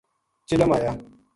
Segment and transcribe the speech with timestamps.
[0.45, 0.97] چلم آیا